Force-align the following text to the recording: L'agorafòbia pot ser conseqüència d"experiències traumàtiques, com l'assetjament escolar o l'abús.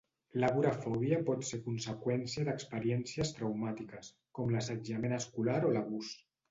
L'agorafòbia 0.43 1.19
pot 1.27 1.45
ser 1.49 1.59
conseqüència 1.67 2.47
d"experiències 2.49 3.37
traumàtiques, 3.41 4.13
com 4.39 4.57
l'assetjament 4.57 5.19
escolar 5.23 5.63
o 5.71 5.79
l'abús. 5.81 6.15